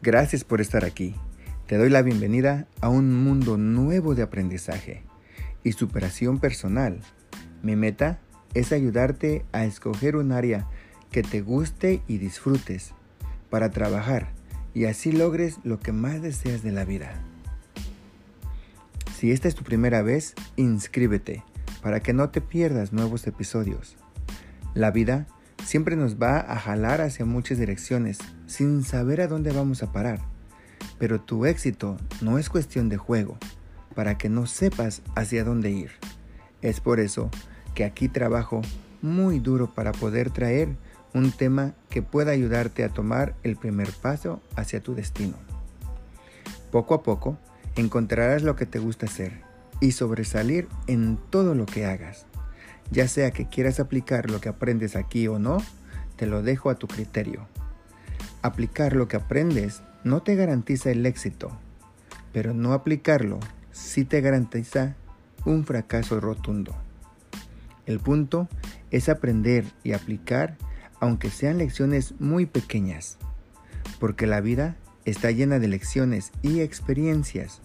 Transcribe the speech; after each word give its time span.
Gracias 0.00 0.44
por 0.44 0.60
estar 0.60 0.84
aquí. 0.84 1.16
Te 1.66 1.76
doy 1.76 1.90
la 1.90 2.02
bienvenida 2.02 2.68
a 2.80 2.88
un 2.88 3.24
mundo 3.24 3.56
nuevo 3.58 4.14
de 4.14 4.22
aprendizaje 4.22 5.02
y 5.64 5.72
superación 5.72 6.38
personal. 6.38 7.00
Mi 7.64 7.74
meta 7.74 8.20
es 8.54 8.70
ayudarte 8.70 9.44
a 9.50 9.64
escoger 9.64 10.14
un 10.14 10.30
área 10.30 10.68
que 11.10 11.24
te 11.24 11.40
guste 11.40 12.00
y 12.06 12.18
disfrutes 12.18 12.94
para 13.50 13.70
trabajar 13.70 14.28
y 14.72 14.84
así 14.84 15.10
logres 15.10 15.58
lo 15.64 15.80
que 15.80 15.90
más 15.90 16.22
deseas 16.22 16.62
de 16.62 16.70
la 16.70 16.84
vida. 16.84 17.20
Si 19.16 19.32
esta 19.32 19.48
es 19.48 19.56
tu 19.56 19.64
primera 19.64 20.02
vez, 20.02 20.34
inscríbete 20.54 21.42
para 21.82 21.98
que 22.00 22.12
no 22.12 22.30
te 22.30 22.40
pierdas 22.40 22.92
nuevos 22.92 23.26
episodios. 23.26 23.96
La 24.74 24.92
vida 24.92 25.26
siempre 25.68 25.96
nos 25.96 26.16
va 26.16 26.38
a 26.40 26.58
jalar 26.58 27.02
hacia 27.02 27.26
muchas 27.26 27.58
direcciones 27.58 28.16
sin 28.46 28.82
saber 28.82 29.20
a 29.20 29.28
dónde 29.28 29.52
vamos 29.52 29.82
a 29.82 29.92
parar. 29.92 30.18
Pero 30.98 31.20
tu 31.20 31.44
éxito 31.44 31.98
no 32.22 32.38
es 32.38 32.48
cuestión 32.48 32.88
de 32.88 32.96
juego, 32.96 33.36
para 33.94 34.16
que 34.16 34.30
no 34.30 34.46
sepas 34.46 35.02
hacia 35.14 35.44
dónde 35.44 35.70
ir. 35.70 35.90
Es 36.62 36.80
por 36.80 37.00
eso 37.00 37.30
que 37.74 37.84
aquí 37.84 38.08
trabajo 38.08 38.62
muy 39.02 39.40
duro 39.40 39.74
para 39.74 39.92
poder 39.92 40.30
traer 40.30 40.70
un 41.12 41.32
tema 41.32 41.74
que 41.90 42.00
pueda 42.00 42.32
ayudarte 42.32 42.82
a 42.82 42.88
tomar 42.88 43.34
el 43.42 43.56
primer 43.56 43.90
paso 43.92 44.40
hacia 44.56 44.82
tu 44.82 44.94
destino. 44.94 45.36
Poco 46.72 46.94
a 46.94 47.02
poco 47.02 47.36
encontrarás 47.76 48.42
lo 48.42 48.56
que 48.56 48.64
te 48.64 48.78
gusta 48.78 49.04
hacer 49.04 49.42
y 49.82 49.92
sobresalir 49.92 50.66
en 50.86 51.18
todo 51.28 51.54
lo 51.54 51.66
que 51.66 51.84
hagas. 51.84 52.27
Ya 52.90 53.08
sea 53.08 53.30
que 53.30 53.46
quieras 53.48 53.80
aplicar 53.80 54.30
lo 54.30 54.40
que 54.40 54.48
aprendes 54.48 54.96
aquí 54.96 55.28
o 55.28 55.38
no, 55.38 55.58
te 56.16 56.26
lo 56.26 56.42
dejo 56.42 56.70
a 56.70 56.76
tu 56.76 56.86
criterio. 56.86 57.46
Aplicar 58.42 58.94
lo 58.94 59.08
que 59.08 59.16
aprendes 59.16 59.82
no 60.04 60.22
te 60.22 60.36
garantiza 60.36 60.90
el 60.90 61.04
éxito, 61.04 61.50
pero 62.32 62.54
no 62.54 62.72
aplicarlo 62.72 63.40
sí 63.72 64.04
te 64.04 64.20
garantiza 64.20 64.96
un 65.44 65.64
fracaso 65.64 66.20
rotundo. 66.20 66.74
El 67.86 68.00
punto 68.00 68.48
es 68.90 69.08
aprender 69.08 69.64
y 69.82 69.92
aplicar 69.92 70.56
aunque 71.00 71.30
sean 71.30 71.58
lecciones 71.58 72.14
muy 72.18 72.46
pequeñas, 72.46 73.18
porque 74.00 74.26
la 74.26 74.40
vida 74.40 74.76
está 75.04 75.30
llena 75.30 75.58
de 75.58 75.68
lecciones 75.68 76.32
y 76.42 76.60
experiencias, 76.60 77.60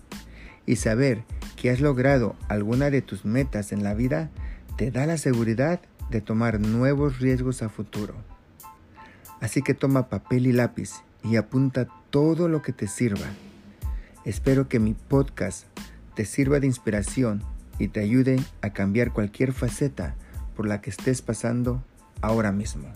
y 0.66 0.78
saber 0.78 1.23
que 1.56 1.72
has 1.72 1.81
logrado 1.81 2.36
alguna 2.47 2.90
de 2.90 3.02
tus 3.02 3.25
metas 3.25 3.72
en 3.72 3.84
la 3.84 3.94
vida 3.95 4.30
te 4.77 4.89
da 4.89 5.05
la 5.05 5.17
seguridad 5.17 5.79
de 6.09 6.21
tomar 6.21 6.59
nuevos 6.59 7.19
riesgos 7.19 7.61
a 7.61 7.69
futuro. 7.69 8.16
Así 9.39 9.61
que 9.61 9.73
toma 9.73 10.09
papel 10.09 10.47
y 10.47 10.52
lápiz 10.52 11.03
y 11.23 11.35
apunta 11.35 11.88
todo 12.09 12.47
lo 12.47 12.61
que 12.61 12.73
te 12.73 12.88
sirva. 12.88 13.27
Espero 14.25 14.67
que 14.67 14.79
mi 14.79 14.94
podcast 14.94 15.66
te 16.16 16.25
sirva 16.25 16.59
de 16.59 16.67
inspiración 16.67 17.44
y 17.77 17.89
te 17.89 17.99
ayude 17.99 18.39
a 18.61 18.71
cambiar 18.71 19.11
cualquier 19.11 19.53
faceta 19.53 20.16
por 20.55 20.67
la 20.67 20.81
que 20.81 20.89
estés 20.89 21.21
pasando 21.21 21.83
ahora 22.21 22.51
mismo. 22.51 22.88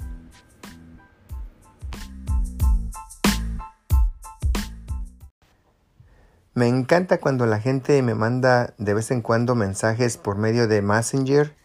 Me 6.54 6.68
encanta 6.68 7.20
cuando 7.20 7.46
la 7.46 7.60
gente 7.60 8.02
me 8.02 8.16
manda 8.16 8.74
de 8.80 8.96
vez 8.96 9.12
en 9.12 9.22
cuando 9.22 9.54
mensajes 9.54 10.18
por 10.18 10.38
medio 10.38 10.68
de 10.68 10.82
Messenger 10.82 11.56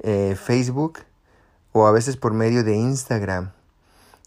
eh, 0.00 0.36
Facebook 0.40 1.00
o 1.72 1.86
a 1.86 1.92
veces 1.92 2.16
por 2.16 2.32
medio 2.32 2.64
de 2.64 2.76
Instagram 2.76 3.52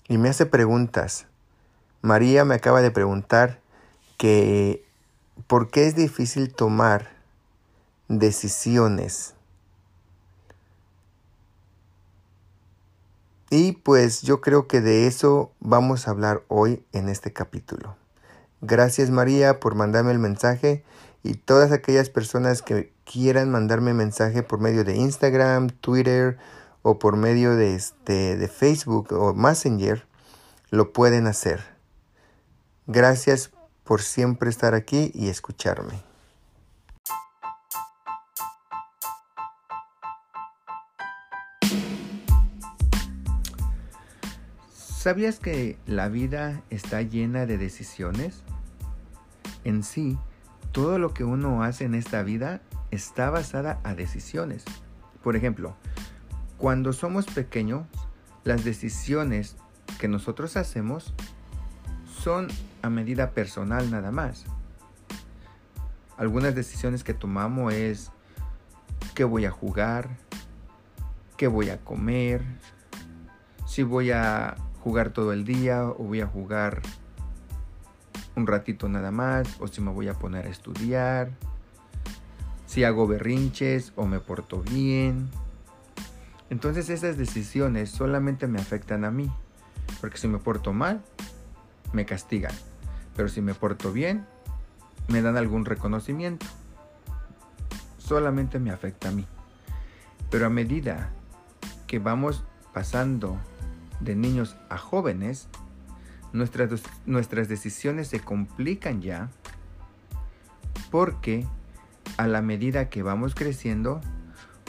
y 0.07 0.17
me 0.17 0.29
hace 0.29 0.45
preguntas. 0.45 1.25
María 2.01 2.45
me 2.45 2.55
acaba 2.55 2.81
de 2.81 2.91
preguntar 2.91 3.59
que 4.17 4.83
por 5.47 5.69
qué 5.69 5.87
es 5.87 5.95
difícil 5.95 6.53
tomar 6.53 7.09
decisiones. 8.07 9.35
Y 13.49 13.73
pues 13.73 14.21
yo 14.21 14.41
creo 14.41 14.67
que 14.67 14.81
de 14.81 15.07
eso 15.07 15.51
vamos 15.59 16.07
a 16.07 16.11
hablar 16.11 16.43
hoy 16.49 16.83
en 16.91 17.09
este 17.09 17.33
capítulo. 17.33 17.95
Gracias 18.61 19.09
María 19.09 19.59
por 19.59 19.75
mandarme 19.75 20.11
el 20.11 20.19
mensaje 20.19 20.83
y 21.23 21.35
todas 21.35 21.71
aquellas 21.71 22.09
personas 22.09 22.61
que 22.61 22.91
quieran 23.11 23.49
mandarme 23.49 23.95
mensaje 23.95 24.43
por 24.43 24.59
medio 24.59 24.83
de 24.83 24.95
Instagram, 24.95 25.69
Twitter 25.69 26.37
o 26.83 26.99
por 26.99 27.17
medio 27.17 27.55
de, 27.55 27.73
este, 27.73 28.37
de 28.37 28.47
Facebook 28.47 29.11
o 29.13 29.33
Messenger, 29.33 30.05
lo 30.69 30.93
pueden 30.93 31.25
hacer. 31.25 31.59
Gracias 32.85 33.51
por 33.83 34.03
siempre 34.03 34.51
estar 34.51 34.75
aquí 34.75 35.11
y 35.15 35.29
escucharme. 35.29 36.03
¿Sabías 44.71 45.39
que 45.39 45.79
la 45.87 46.09
vida 46.09 46.61
está 46.69 47.01
llena 47.01 47.47
de 47.47 47.57
decisiones? 47.57 48.43
En 49.63 49.81
sí, 49.81 50.19
todo 50.73 50.99
lo 50.99 51.13
que 51.15 51.23
uno 51.23 51.63
hace 51.63 51.85
en 51.85 51.95
esta 51.95 52.21
vida 52.21 52.61
está 52.91 53.29
basada 53.29 53.79
a 53.83 53.93
decisiones. 53.93 54.65
Por 55.23 55.35
ejemplo, 55.35 55.75
cuando 56.57 56.93
somos 56.93 57.25
pequeños, 57.25 57.85
las 58.43 58.63
decisiones 58.63 59.55
que 59.99 60.07
nosotros 60.07 60.57
hacemos 60.57 61.13
son 62.05 62.47
a 62.81 62.89
medida 62.89 63.31
personal 63.31 63.89
nada 63.91 64.11
más. 64.11 64.45
Algunas 66.17 66.53
decisiones 66.53 67.03
que 67.03 67.13
tomamos 67.13 67.73
es 67.73 68.11
qué 69.15 69.23
voy 69.23 69.45
a 69.45 69.51
jugar, 69.51 70.09
qué 71.37 71.47
voy 71.47 71.69
a 71.69 71.79
comer, 71.79 72.43
si 73.65 73.83
voy 73.83 74.11
a 74.11 74.55
jugar 74.83 75.11
todo 75.11 75.31
el 75.31 75.45
día 75.45 75.85
o 75.85 76.03
voy 76.03 76.21
a 76.21 76.27
jugar 76.27 76.81
un 78.35 78.47
ratito 78.47 78.89
nada 78.89 79.11
más 79.11 79.59
o 79.59 79.67
si 79.67 79.81
me 79.81 79.91
voy 79.91 80.07
a 80.07 80.13
poner 80.13 80.47
a 80.47 80.49
estudiar 80.49 81.31
si 82.79 82.85
hago 82.85 83.07
berrinches 83.07 83.91
o 83.97 84.05
me 84.05 84.21
porto 84.21 84.61
bien. 84.61 85.29
Entonces 86.49 86.89
esas 86.89 87.17
decisiones 87.17 87.89
solamente 87.89 88.47
me 88.47 88.61
afectan 88.61 89.03
a 89.03 89.11
mí, 89.11 89.29
porque 89.99 90.17
si 90.17 90.29
me 90.29 90.37
porto 90.37 90.71
mal, 90.71 91.03
me 91.91 92.05
castigan, 92.05 92.53
pero 93.17 93.27
si 93.27 93.41
me 93.41 93.53
porto 93.53 93.91
bien, 93.91 94.25
me 95.09 95.21
dan 95.21 95.35
algún 95.35 95.65
reconocimiento. 95.65 96.45
Solamente 97.97 98.59
me 98.59 98.71
afecta 98.71 99.09
a 99.09 99.11
mí. 99.11 99.27
Pero 100.31 100.45
a 100.45 100.49
medida 100.49 101.09
que 101.85 101.99
vamos 101.99 102.45
pasando 102.73 103.37
de 103.99 104.15
niños 104.15 104.55
a 104.69 104.77
jóvenes, 104.77 105.49
nuestras, 106.31 106.81
nuestras 107.05 107.49
decisiones 107.49 108.07
se 108.07 108.21
complican 108.21 109.01
ya 109.01 109.29
porque 110.89 111.45
a 112.19 112.27
la 112.27 112.41
medida 112.41 112.89
que 112.89 113.01
vamos 113.01 113.33
creciendo, 113.33 114.01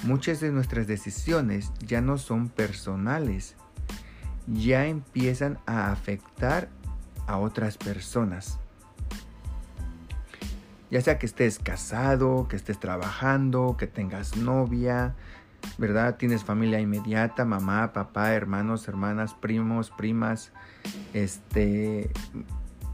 muchas 0.05 0.38
de 0.38 0.53
nuestras 0.53 0.87
decisiones 0.87 1.72
ya 1.81 2.00
no 2.00 2.16
son 2.16 2.49
personales, 2.49 3.56
ya 4.47 4.87
empiezan 4.87 5.59
a 5.66 5.91
afectar 5.91 6.69
a 7.27 7.38
otras 7.38 7.77
personas. 7.77 8.61
Ya 10.93 11.00
sea 11.00 11.19
que 11.19 11.27
estés 11.27 11.59
casado, 11.59 12.47
que 12.47 12.55
estés 12.55 12.78
trabajando, 12.78 13.77
que 13.77 13.88
tengas 13.88 14.37
novia, 14.37 15.17
¿verdad? 15.77 16.19
Tienes 16.19 16.44
familia 16.44 16.79
inmediata, 16.79 17.44
mamá, 17.44 17.93
papá, 17.93 18.32
hermanos, 18.32 18.87
hermanas, 18.87 19.35
primos, 19.35 19.91
primas, 19.91 20.52
este, 21.14 22.12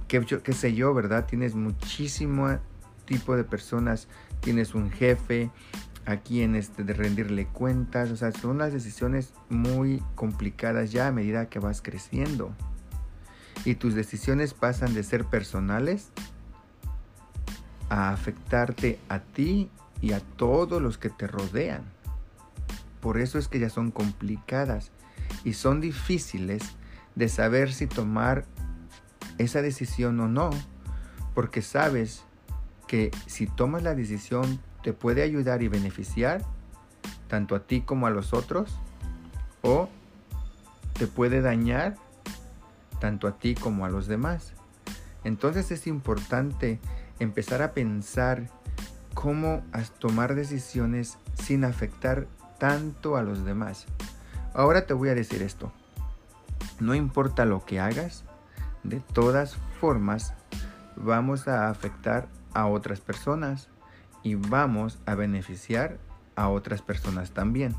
qué, 0.09 0.53
sé 0.55 0.73
yo, 0.73 0.95
¿verdad? 0.95 1.27
Tienes 1.27 1.55
muchísimo 1.55 2.59
tipo 3.05 3.37
de 3.37 3.45
personas 3.45 4.09
tienes 4.47 4.77
un 4.77 4.93
jefe, 4.93 5.51
a 6.05 6.19
quien 6.19 6.55
este, 6.55 6.85
de 6.85 6.93
rendirle 6.93 7.49
cuentas, 7.49 8.13
o 8.13 8.17
sea, 8.17 8.31
son 8.31 8.59
las 8.59 8.73
decisiones 8.73 9.35
muy 9.49 10.01
complicadas 10.15 10.93
ya 10.93 11.09
a 11.09 11.13
medida 11.13 11.49
que 11.49 11.59
vas 11.59 11.83
creciendo. 11.83 12.53
Y 13.65 13.75
tus 13.75 13.95
decisiones 13.95 14.55
pasan 14.55 14.95
de 14.95 15.03
ser 15.03 15.25
personales 15.25 16.11
a 17.89 18.11
afectarte 18.11 19.01
a 19.09 19.19
ti 19.19 19.69
y 20.01 20.13
a 20.13 20.21
todos 20.21 20.81
los 20.81 20.97
que 20.97 21.11
te 21.11 21.27
rodean. 21.27 21.83
Por 23.01 23.19
eso 23.19 23.41
es 23.41 23.49
que 23.49 23.59
ya 23.59 23.69
son 23.69 23.91
complicadas 23.91 24.93
y 25.43 25.55
son 25.55 25.81
difíciles 25.81 26.63
de 27.17 27.29
saber 27.29 27.73
si 27.73 27.89
tomar 27.89 28.45
esa 29.39 29.61
decisión 29.61 30.21
o 30.21 30.29
no, 30.29 30.51
porque 31.35 31.63
sabes 31.63 32.23
que 32.87 33.11
si 33.27 33.47
tomas 33.47 33.83
la 33.83 33.95
decisión 33.95 34.61
te 34.83 34.93
puede 34.93 35.23
ayudar 35.23 35.63
y 35.63 35.69
beneficiar 35.69 36.43
tanto 37.29 37.55
a 37.55 37.61
ti 37.61 37.81
como 37.81 38.07
a 38.07 38.11
los 38.11 38.33
otros 38.33 38.79
o 39.63 39.89
te 40.93 41.07
puede 41.07 41.41
dañar 41.41 41.97
tanto 43.01 43.29
a 43.29 43.39
ti 43.39 43.55
como 43.55 43.85
a 43.85 43.91
los 43.91 44.07
demás. 44.07 44.53
Entonces 45.25 45.71
es 45.71 45.87
importante 45.87 46.79
empezar 47.19 47.63
a 47.63 47.73
pensar 47.73 48.49
cómo 49.15 49.63
tomar 49.99 50.35
decisiones 50.35 51.19
sin 51.35 51.65
afectar 51.65 52.27
tanto 52.59 53.17
a 53.17 53.23
los 53.23 53.45
demás. 53.45 53.87
Ahora 54.55 54.87
te 54.87 54.95
voy 54.95 55.09
a 55.09 55.15
decir 55.15 55.43
esto. 55.43 55.73
No 56.79 56.95
importa 56.95 57.45
lo 57.45 57.65
que 57.65 57.81
hagas, 57.81 58.25
de 58.85 59.01
todas 59.01 59.57
formas 59.81 60.35
vamos 60.97 61.49
a 61.49 61.69
afectar 61.71 62.29
a 62.57 62.67
otras 62.67 63.01
personas 63.01 63.69
y 64.23 64.35
vamos 64.35 64.99
a 65.05 65.15
beneficiar 65.15 65.99
a 66.37 66.49
otras 66.49 66.81
personas 66.81 67.33
también. 67.33 67.77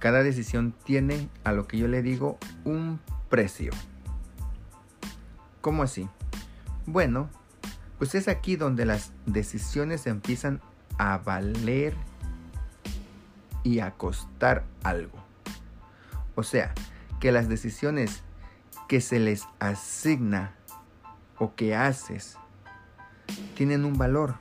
Cada 0.00 0.24
decisión 0.24 0.74
tiene, 0.84 1.28
a 1.44 1.52
lo 1.52 1.68
que 1.68 1.78
yo 1.78 1.86
le 1.86 2.02
digo, 2.02 2.36
un 2.64 3.00
precio. 3.30 3.70
¿Cómo 5.60 5.84
así? 5.84 6.08
Bueno, 6.84 7.30
pues 7.98 8.16
es 8.16 8.26
aquí 8.26 8.56
donde 8.56 8.86
las 8.86 9.12
decisiones 9.24 10.08
empiezan 10.08 10.60
a 10.98 11.18
valer 11.18 11.94
y 13.62 13.78
a 13.78 13.92
costar 13.92 14.64
algo. 14.82 15.18
O 16.34 16.42
sea, 16.42 16.74
que 17.20 17.30
las 17.30 17.48
decisiones 17.48 18.24
que 18.88 19.00
se 19.00 19.20
les 19.20 19.46
asigna 19.60 20.54
o 21.38 21.54
que 21.54 21.76
haces 21.76 22.36
tienen 23.54 23.84
un 23.84 23.98
valor. 23.98 24.36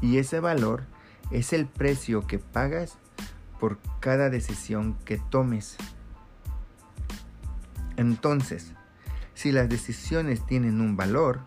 Y 0.00 0.18
ese 0.18 0.40
valor 0.40 0.84
es 1.30 1.52
el 1.52 1.66
precio 1.66 2.26
que 2.26 2.38
pagas 2.38 2.96
por 3.58 3.78
cada 4.00 4.30
decisión 4.30 4.96
que 5.04 5.18
tomes. 5.18 5.76
Entonces, 7.96 8.72
si 9.34 9.52
las 9.52 9.68
decisiones 9.68 10.44
tienen 10.46 10.80
un 10.80 10.96
valor, 10.96 11.40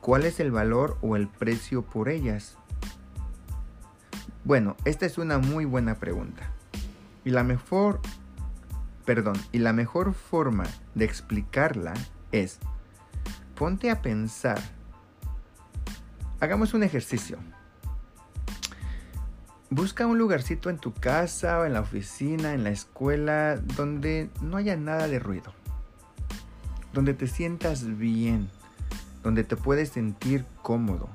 ¿cuál 0.00 0.24
es 0.24 0.40
el 0.40 0.50
valor 0.50 0.98
o 1.00 1.16
el 1.16 1.28
precio 1.28 1.82
por 1.82 2.08
ellas? 2.08 2.56
Bueno, 4.44 4.76
esta 4.84 5.06
es 5.06 5.18
una 5.18 5.38
muy 5.38 5.64
buena 5.64 5.96
pregunta. 5.96 6.50
Y 7.24 7.30
la 7.30 7.44
mejor, 7.44 8.00
perdón, 9.04 9.36
y 9.52 9.58
la 9.58 9.72
mejor 9.72 10.14
forma 10.14 10.64
de 10.94 11.04
explicarla 11.04 11.94
es 12.32 12.58
ponte 13.54 13.90
a 13.90 14.00
pensar. 14.00 14.60
Hagamos 16.40 16.72
un 16.72 16.82
ejercicio. 16.82 17.38
Busca 19.68 20.06
un 20.06 20.16
lugarcito 20.16 20.70
en 20.70 20.78
tu 20.78 20.94
casa 20.94 21.60
o 21.60 21.66
en 21.66 21.74
la 21.74 21.80
oficina, 21.80 22.54
en 22.54 22.64
la 22.64 22.70
escuela, 22.70 23.56
donde 23.56 24.30
no 24.40 24.56
haya 24.56 24.74
nada 24.74 25.06
de 25.06 25.18
ruido. 25.18 25.52
Donde 26.94 27.12
te 27.12 27.26
sientas 27.26 27.98
bien, 27.98 28.48
donde 29.22 29.44
te 29.44 29.56
puedes 29.56 29.90
sentir 29.90 30.46
cómodo. 30.62 31.10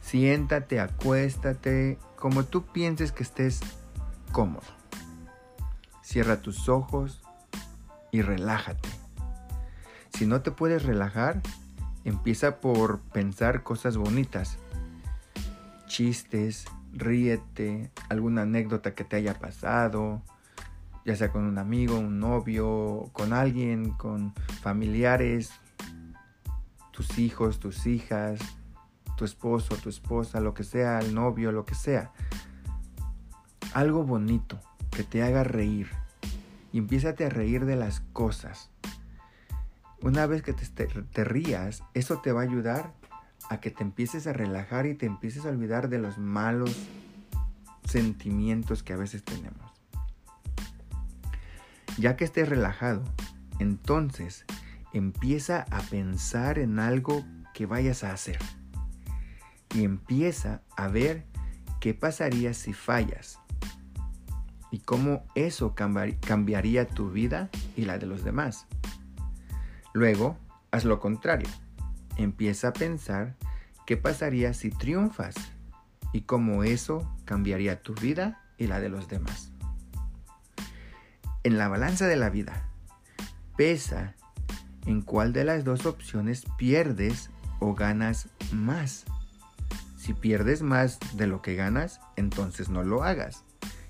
Siéntate, 0.00 0.80
acuéstate, 0.80 1.98
como 2.16 2.44
tú 2.44 2.64
pienses 2.64 3.12
que 3.12 3.22
estés 3.22 3.60
cómodo. 4.32 4.66
Cierra 6.02 6.40
tus 6.40 6.70
ojos 6.70 7.20
y 8.10 8.22
relájate. 8.22 8.88
Si 10.16 10.26
no 10.26 10.40
te 10.40 10.50
puedes 10.50 10.82
relajar, 10.82 11.42
empieza 12.08 12.60
por 12.60 13.00
pensar 13.00 13.62
cosas 13.62 13.96
bonitas 13.96 14.58
chistes, 15.88 16.66
ríete, 16.92 17.90
alguna 18.08 18.42
anécdota 18.42 18.94
que 18.94 19.04
te 19.04 19.16
haya 19.16 19.38
pasado, 19.38 20.22
ya 21.04 21.16
sea 21.16 21.32
con 21.32 21.44
un 21.44 21.58
amigo, 21.58 21.98
un 21.98 22.20
novio, 22.20 23.08
con 23.12 23.32
alguien, 23.32 23.90
con 23.92 24.34
familiares, 24.60 25.50
tus 26.92 27.18
hijos, 27.18 27.58
tus 27.58 27.86
hijas, 27.86 28.38
tu 29.16 29.24
esposo, 29.24 29.74
tu 29.76 29.88
esposa, 29.88 30.40
lo 30.40 30.54
que 30.54 30.64
sea, 30.64 31.00
el 31.00 31.14
novio, 31.14 31.50
lo 31.50 31.64
que 31.64 31.74
sea. 31.74 32.12
Algo 33.72 34.04
bonito 34.04 34.60
que 34.90 35.02
te 35.02 35.22
haga 35.22 35.42
reír. 35.42 35.88
Y 36.72 36.78
empiézate 36.78 37.24
a 37.24 37.30
reír 37.30 37.64
de 37.64 37.76
las 37.76 38.00
cosas. 38.12 38.70
Una 40.00 40.26
vez 40.26 40.42
que 40.42 40.52
te, 40.52 41.24
rías, 41.24 41.82
eso 41.94 42.18
te 42.18 42.30
va 42.30 42.42
a 42.42 42.44
ayudar 42.44 42.94
a 43.50 43.60
que 43.60 43.70
te 43.70 43.82
empieces 43.82 44.26
a 44.28 44.32
relajar 44.32 44.86
y 44.86 44.94
te 44.94 45.06
empieces 45.06 45.44
a 45.44 45.48
olvidar 45.48 45.88
de 45.88 45.98
los 45.98 46.18
malos 46.18 46.76
sentimientos 47.84 48.82
que 48.82 48.92
a 48.92 48.96
veces 48.96 49.24
tenemos. 49.24 49.72
Ya 51.98 52.16
que 52.16 52.24
estés 52.24 52.48
relajado, 52.48 53.02
entonces 53.58 54.44
empieza 54.92 55.66
a 55.70 55.80
pensar 55.80 56.60
en 56.60 56.78
algo 56.78 57.24
que 57.52 57.66
vayas 57.66 58.04
a 58.04 58.12
hacer. 58.12 58.38
Y 59.74 59.82
empieza 59.82 60.62
a 60.76 60.86
ver 60.86 61.26
qué 61.80 61.92
pasaría 61.92 62.54
si 62.54 62.72
fallas. 62.72 63.40
Y 64.70 64.78
cómo 64.78 65.24
eso 65.34 65.74
cambiaría 65.74 66.86
tu 66.86 67.10
vida 67.10 67.50
y 67.76 67.84
la 67.84 67.98
de 67.98 68.06
los 68.06 68.22
demás. 68.22 68.66
Luego, 69.98 70.38
haz 70.70 70.84
lo 70.84 71.00
contrario 71.00 71.48
empieza 72.18 72.68
a 72.68 72.72
pensar 72.72 73.34
qué 73.84 73.96
pasaría 73.96 74.52
si 74.52 74.70
triunfas 74.70 75.34
y 76.12 76.20
cómo 76.20 76.62
eso 76.62 77.12
cambiaría 77.24 77.82
tu 77.82 77.94
vida 77.94 78.44
y 78.58 78.68
la 78.68 78.78
de 78.78 78.90
los 78.90 79.08
demás. 79.08 79.50
En 81.42 81.58
la 81.58 81.66
balanza 81.66 82.06
de 82.06 82.14
la 82.14 82.30
vida, 82.30 82.68
pesa 83.56 84.14
en 84.86 85.02
cuál 85.02 85.32
de 85.32 85.42
las 85.44 85.64
dos 85.64 85.84
opciones 85.84 86.44
pierdes 86.56 87.30
o 87.58 87.74
ganas 87.74 88.28
más. 88.52 89.04
Si 89.96 90.12
pierdes 90.12 90.62
más 90.62 91.00
de 91.16 91.26
lo 91.26 91.42
que 91.42 91.56
ganas, 91.56 92.00
entonces 92.14 92.68
no 92.68 92.84
lo 92.84 93.02
hagas 93.02 93.44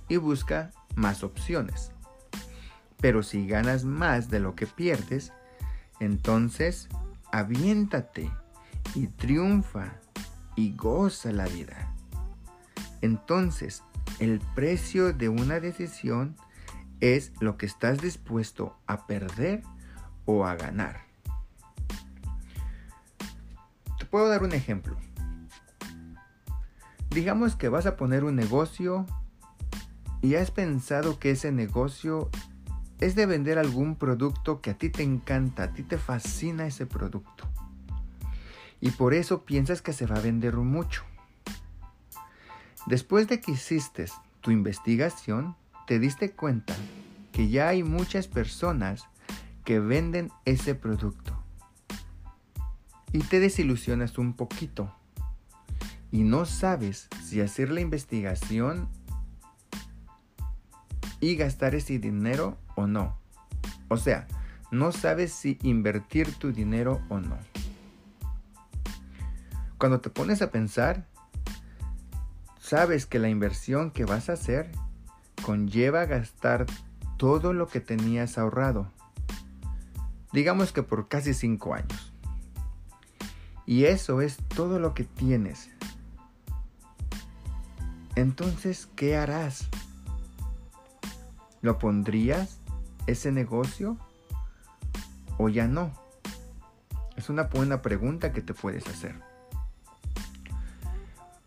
y 0.09 0.17
busca 0.17 0.71
más 0.95 1.23
opciones. 1.23 1.93
Pero 2.99 3.23
si 3.23 3.47
ganas 3.47 3.85
más 3.85 4.31
de 4.31 4.41
lo 4.41 4.55
que 4.55 4.67
pierdes, 4.67 5.33
entonces 6.01 6.89
aviéntate 7.33 8.31
y 8.95 9.09
triunfa 9.09 9.95
y 10.57 10.75
goza 10.75 11.33
la 11.33 11.47
vida. 11.47 11.95
Entonces, 13.01 13.83
el 14.19 14.41
precio 14.55 15.13
de 15.13 15.29
una 15.29 15.61
decisión 15.61 16.37
es 17.01 17.33
lo 17.41 17.57
que 17.57 17.67
estás 17.67 18.01
dispuesto 18.01 18.77
a 18.87 19.07
perder 19.07 19.63
o 20.25 20.45
a 20.45 20.57
ganar. 20.57 21.03
Te 23.99 24.05
puedo 24.07 24.29
dar 24.29 24.43
un 24.43 24.53
ejemplo. 24.53 24.97
Digamos 27.11 27.57
que 27.57 27.69
vas 27.69 27.87
a 27.87 27.97
poner 27.97 28.25
un 28.25 28.37
negocio 28.37 29.07
y 30.21 30.35
has 30.35 30.51
pensado 30.51 31.19
que 31.19 31.31
ese 31.31 31.53
negocio 31.53 32.31
es 33.01 33.15
de 33.15 33.27
vender 33.27 33.59
algún 33.59 33.97
producto 33.97 34.61
que 34.61 34.71
a 34.71 34.75
ti 34.75 34.91
te 34.91 35.03
encanta, 35.03 35.65
a 35.65 35.73
ti 35.73 35.83
te 35.83 35.99
fascina 35.99 36.67
ese 36.67 36.87
producto. 36.87 37.49
Y 38.81 38.91
por 38.91 39.15
eso 39.15 39.45
piensas 39.45 39.83
que 39.83 39.93
se 39.93 40.07
va 40.07 40.17
a 40.17 40.21
vender 40.21 40.57
mucho. 40.57 41.05
Después 42.87 43.29
de 43.29 43.41
que 43.41 43.53
hiciste 43.53 44.07
tu 44.41 44.51
investigación, 44.51 45.57
te 45.87 45.99
diste 45.99 46.33
cuenta 46.33 46.75
que 47.33 47.49
ya 47.49 47.69
hay 47.69 47.83
muchas 47.83 48.27
personas 48.29 49.05
que 49.65 49.81
venden 49.81 50.33
ese 50.45 50.75
producto. 50.75 51.39
Y 53.13 53.21
te 53.21 53.41
desilusionas 53.41 54.19
un 54.19 54.35
poquito. 54.35 54.93
Y 56.11 56.23
no 56.23 56.47
sabes 56.47 57.09
si 57.23 57.41
hacer 57.41 57.71
la 57.71 57.81
investigación 57.81 58.89
y 61.21 61.37
gastar 61.37 61.75
ese 61.75 61.99
dinero 61.99 62.57
o 62.79 62.87
no. 62.87 63.19
O 63.89 63.97
sea, 63.97 64.29
no 64.71 64.93
sabes 64.93 65.33
si 65.33 65.59
invertir 65.63 66.35
tu 66.37 66.53
dinero 66.53 67.03
o 67.09 67.19
no. 67.19 67.37
Cuando 69.79 70.01
te 70.01 70.11
pones 70.11 70.43
a 70.43 70.51
pensar, 70.51 71.07
sabes 72.61 73.05
que 73.07 73.19
la 73.19 73.29
inversión 73.29 73.91
que 73.91 74.05
vas 74.05 74.29
a 74.29 74.35
hacer 74.35 74.71
conlleva 75.45 76.05
gastar 76.05 76.67
todo 77.17 77.53
lo 77.53 77.67
que 77.67 77.81
tenías 77.81 78.39
ahorrado. 78.39 78.93
Digamos 80.33 80.73
que 80.73 80.85
por 80.85 81.09
casi 81.09 81.35
5 81.35 81.75
años. 81.75 82.13
Y 83.67 83.85
eso 83.87 84.21
es 84.21 84.37
todo 84.55 84.79
lo 84.79 84.95
que 84.95 85.05
tienes. 85.05 85.69
Entonces, 88.15 88.89
¿qué 88.95 89.17
harás? 89.17 89.69
¿Lo 91.61 91.79
pondrías 91.79 92.61
ese 93.09 93.33
negocio 93.33 93.97
o 95.39 95.49
ya 95.49 95.67
no? 95.67 95.93
Es 97.17 97.29
una 97.29 97.45
buena 97.45 97.83
pregunta 97.83 98.33
que 98.33 98.43
te 98.43 98.55
puedes 98.55 98.87
hacer. 98.87 99.15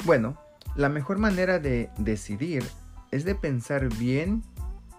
Bueno, 0.05 0.37
la 0.75 0.89
mejor 0.89 1.17
manera 1.17 1.59
de 1.59 1.89
decidir 1.97 2.65
es 3.11 3.23
de 3.23 3.35
pensar 3.35 3.87
bien 3.95 4.43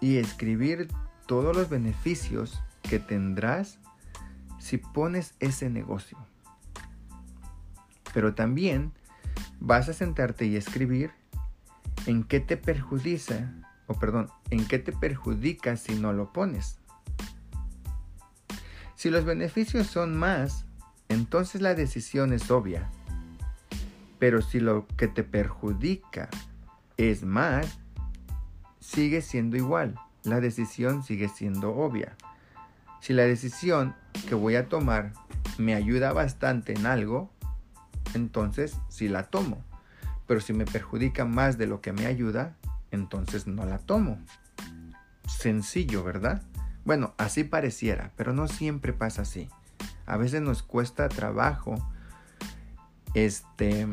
y 0.01 0.17
escribir 0.17 0.87
todos 1.25 1.55
los 1.55 1.69
beneficios 1.69 2.61
que 2.81 2.99
tendrás 2.99 3.79
si 4.59 4.77
pones 4.77 5.33
ese 5.39 5.69
negocio. 5.69 6.17
Pero 8.13 8.33
también 8.33 8.93
vas 9.59 9.89
a 9.89 9.93
sentarte 9.93 10.45
y 10.45 10.55
escribir 10.55 11.11
en 12.05 12.23
qué 12.23 12.39
te 12.39 12.57
perjudica, 12.57 13.51
o 13.87 13.93
perdón, 13.93 14.29
en 14.49 14.65
qué 14.65 14.79
te 14.79 14.91
perjudica 14.91 15.77
si 15.77 15.95
no 15.95 16.13
lo 16.13 16.31
pones. 16.31 16.79
Si 18.95 19.09
los 19.09 19.25
beneficios 19.25 19.87
son 19.87 20.15
más, 20.15 20.65
entonces 21.09 21.61
la 21.61 21.75
decisión 21.75 22.33
es 22.33 22.49
obvia. 22.49 22.89
Pero 24.19 24.41
si 24.41 24.59
lo 24.59 24.87
que 24.95 25.07
te 25.07 25.23
perjudica 25.23 26.29
es 26.97 27.23
más, 27.23 27.79
sigue 28.79 29.21
siendo 29.21 29.57
igual. 29.57 29.95
La 30.23 30.39
decisión 30.39 31.03
sigue 31.03 31.27
siendo 31.27 31.75
obvia. 31.75 32.15
Si 33.01 33.11
la 33.11 33.23
decisión 33.23 33.95
que 34.29 34.35
voy 34.35 34.55
a 34.55 34.69
tomar 34.69 35.11
me 35.57 35.75
ayuda 35.75 36.13
bastante 36.13 36.73
en 36.73 36.85
algo, 36.85 37.29
entonces 38.13 38.77
sí 38.87 39.09
la 39.09 39.23
tomo. 39.23 39.61
Pero 40.27 40.39
si 40.39 40.53
me 40.53 40.65
perjudica 40.65 41.25
más 41.25 41.57
de 41.57 41.67
lo 41.67 41.81
que 41.81 41.91
me 41.91 42.05
ayuda, 42.05 42.55
entonces 42.93 43.47
no 43.47 43.65
la 43.65 43.79
tomo. 43.79 44.19
Sencillo, 45.27 46.03
¿verdad? 46.03 46.41
Bueno, 46.85 47.13
así 47.17 47.43
pareciera, 47.43 48.11
pero 48.15 48.33
no 48.33 48.47
siempre 48.47 48.93
pasa 48.93 49.23
así. 49.23 49.49
A 50.05 50.17
veces 50.17 50.41
nos 50.41 50.63
cuesta 50.63 51.09
trabajo 51.09 51.75
este 53.13 53.87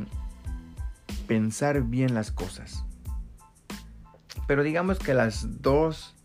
pensar 1.26 1.82
bien 1.82 2.14
las 2.14 2.30
cosas. 2.30 2.84
Pero 4.46 4.62
digamos 4.62 4.98
que 4.98 5.14
las 5.14 5.62
dos 5.62 6.16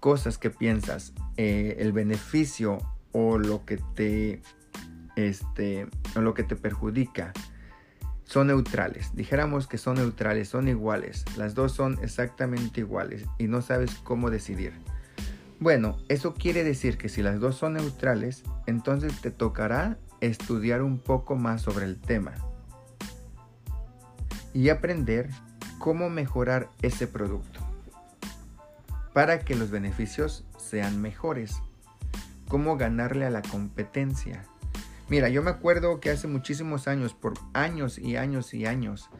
cosas 0.00 0.36
que 0.36 0.50
piensas, 0.50 1.14
eh, 1.36 1.76
el 1.78 1.92
beneficio 1.92 2.78
o 3.12 3.38
lo 3.38 3.64
que 3.64 3.78
te 3.78 4.42
este 5.16 5.88
o 6.16 6.20
lo 6.20 6.34
que 6.34 6.42
te 6.42 6.56
perjudica 6.56 7.32
son 8.32 8.46
neutrales. 8.46 9.14
Dijéramos 9.14 9.66
que 9.66 9.76
son 9.76 9.96
neutrales, 9.96 10.48
son 10.48 10.66
iguales. 10.66 11.26
Las 11.36 11.54
dos 11.54 11.72
son 11.72 11.98
exactamente 12.02 12.80
iguales 12.80 13.26
y 13.36 13.46
no 13.46 13.60
sabes 13.60 13.96
cómo 13.96 14.30
decidir. 14.30 14.72
Bueno, 15.60 15.98
eso 16.08 16.32
quiere 16.32 16.64
decir 16.64 16.96
que 16.96 17.10
si 17.10 17.22
las 17.22 17.40
dos 17.40 17.56
son 17.56 17.74
neutrales, 17.74 18.42
entonces 18.66 19.20
te 19.20 19.30
tocará 19.30 19.98
estudiar 20.22 20.80
un 20.80 20.98
poco 20.98 21.36
más 21.36 21.60
sobre 21.60 21.84
el 21.84 22.00
tema 22.00 22.32
y 24.54 24.70
aprender 24.70 25.28
cómo 25.78 26.08
mejorar 26.08 26.70
ese 26.80 27.06
producto 27.06 27.60
para 29.12 29.40
que 29.40 29.56
los 29.56 29.70
beneficios 29.70 30.46
sean 30.56 31.02
mejores. 31.02 31.56
Cómo 32.48 32.78
ganarle 32.78 33.26
a 33.26 33.30
la 33.30 33.42
competencia. 33.42 34.46
Mira, 35.12 35.28
yo 35.28 35.42
me 35.42 35.50
acuerdo 35.50 36.00
que 36.00 36.08
hace 36.08 36.26
muchísimos 36.26 36.88
años, 36.88 37.12
por 37.12 37.34
años 37.52 37.98
y 37.98 38.16
años 38.16 38.54
y 38.54 38.64
años, 38.64 39.10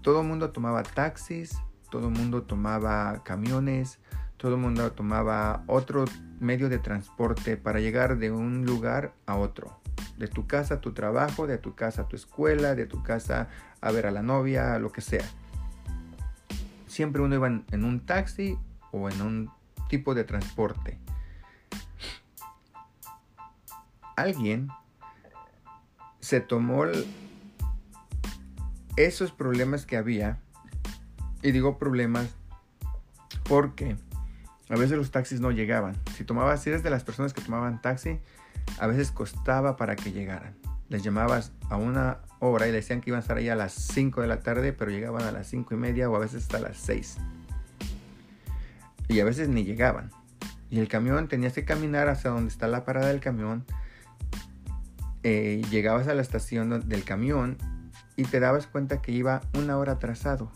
todo 0.00 0.20
el 0.20 0.28
mundo 0.28 0.52
tomaba 0.52 0.84
taxis, 0.84 1.58
todo 1.90 2.06
el 2.06 2.14
mundo 2.14 2.44
tomaba 2.44 3.24
camiones, 3.24 3.98
todo 4.36 4.54
el 4.54 4.60
mundo 4.60 4.92
tomaba 4.92 5.64
otro 5.66 6.04
medio 6.38 6.68
de 6.68 6.78
transporte 6.78 7.56
para 7.56 7.80
llegar 7.80 8.18
de 8.18 8.30
un 8.30 8.64
lugar 8.64 9.12
a 9.26 9.34
otro. 9.34 9.80
De 10.18 10.28
tu 10.28 10.46
casa 10.46 10.74
a 10.74 10.80
tu 10.80 10.92
trabajo, 10.92 11.48
de 11.48 11.58
tu 11.58 11.74
casa 11.74 12.02
a 12.02 12.08
tu 12.08 12.14
escuela, 12.14 12.76
de 12.76 12.86
tu 12.86 13.02
casa 13.02 13.48
a 13.80 13.90
ver 13.90 14.06
a 14.06 14.12
la 14.12 14.22
novia, 14.22 14.78
lo 14.78 14.92
que 14.92 15.00
sea. 15.00 15.24
Siempre 16.86 17.22
uno 17.22 17.34
iba 17.34 17.48
en, 17.48 17.84
un 17.84 18.06
taxi 18.06 18.56
o 18.92 19.10
en 19.10 19.20
un 19.20 19.50
tipo 19.88 20.14
de 20.14 20.22
transporte. 20.22 21.00
Alguien 24.20 24.68
se 26.20 26.40
tomó 26.40 26.84
esos 28.96 29.32
problemas 29.32 29.86
que 29.86 29.96
había, 29.96 30.38
y 31.42 31.52
digo 31.52 31.78
problemas 31.78 32.28
porque 33.44 33.96
a 34.68 34.76
veces 34.76 34.98
los 34.98 35.10
taxis 35.10 35.40
no 35.40 35.50
llegaban. 35.50 35.96
Si 36.16 36.24
tomabas, 36.24 36.62
si 36.62 36.68
eres 36.68 36.82
de 36.82 36.90
las 36.90 37.02
personas 37.02 37.32
que 37.32 37.40
tomaban 37.40 37.80
taxi, 37.80 38.20
a 38.78 38.86
veces 38.86 39.10
costaba 39.10 39.76
para 39.76 39.96
que 39.96 40.12
llegaran. 40.12 40.54
Les 40.90 41.02
llamabas 41.02 41.52
a 41.70 41.76
una 41.76 42.18
hora 42.40 42.68
y 42.68 42.72
decían 42.72 43.00
que 43.00 43.08
iban 43.10 43.18
a 43.18 43.22
estar 43.22 43.38
ahí 43.38 43.48
a 43.48 43.56
las 43.56 43.72
5 43.72 44.20
de 44.20 44.26
la 44.26 44.40
tarde, 44.40 44.74
pero 44.74 44.90
llegaban 44.90 45.22
a 45.22 45.32
las 45.32 45.46
5 45.46 45.74
y 45.74 45.76
media 45.78 46.10
o 46.10 46.16
a 46.16 46.18
veces 46.18 46.42
hasta 46.42 46.58
las 46.58 46.76
6. 46.76 47.16
Y 49.08 49.20
a 49.20 49.24
veces 49.24 49.48
ni 49.48 49.64
llegaban. 49.64 50.10
Y 50.68 50.78
el 50.78 50.88
camión 50.88 51.26
tenías 51.26 51.52
que 51.52 51.64
caminar 51.64 52.08
hacia 52.08 52.30
donde 52.30 52.48
está 52.48 52.68
la 52.68 52.84
parada 52.84 53.08
del 53.08 53.20
camión. 53.20 53.64
Eh, 55.22 55.62
llegabas 55.70 56.08
a 56.08 56.14
la 56.14 56.22
estación 56.22 56.88
del 56.88 57.04
camión 57.04 57.58
y 58.16 58.24
te 58.24 58.40
dabas 58.40 58.66
cuenta 58.66 59.02
que 59.02 59.12
iba 59.12 59.42
una 59.54 59.76
hora 59.76 59.92
atrasado, 59.92 60.50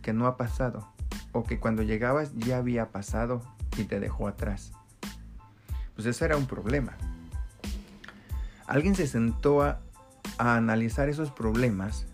que 0.00 0.14
no 0.14 0.26
ha 0.26 0.36
pasado, 0.36 0.90
o 1.32 1.44
que 1.44 1.60
cuando 1.60 1.82
llegabas 1.82 2.34
ya 2.34 2.56
había 2.58 2.90
pasado 2.92 3.42
y 3.76 3.84
te 3.84 4.00
dejó 4.00 4.26
atrás. 4.26 4.72
Pues 5.94 6.06
eso 6.06 6.24
era 6.24 6.36
un 6.36 6.46
problema. 6.46 6.96
Alguien 8.66 8.94
se 8.94 9.06
sentó 9.06 9.62
a, 9.62 9.80
analizar 10.38 11.08
esos 11.08 11.30
problemas 11.30 12.06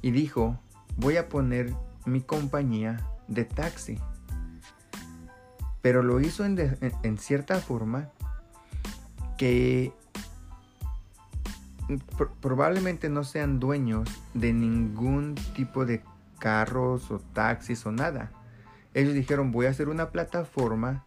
y 0.00 0.10
dijo, 0.10 0.58
voy 0.96 1.16
a 1.16 1.28
poner 1.28 1.72
mi 2.04 2.20
compañía 2.20 3.00
de 3.28 3.44
taxi. 3.44 3.98
Pero 5.80 6.02
lo 6.02 6.20
hizo 6.20 6.44
en, 6.44 6.78
en 6.80 7.18
cierta 7.18 7.58
forma 7.58 8.10
que 9.42 9.92
probablemente 12.40 13.08
no 13.08 13.24
sean 13.24 13.58
dueños 13.58 14.08
de 14.34 14.52
ningún 14.52 15.34
tipo 15.56 15.84
de 15.84 16.04
carros 16.38 17.10
o 17.10 17.18
taxis 17.18 17.84
o 17.84 17.90
nada 17.90 18.30
ellos 18.94 19.14
dijeron 19.14 19.50
voy 19.50 19.66
a 19.66 19.70
hacer 19.70 19.88
una 19.88 20.10
plataforma 20.10 21.04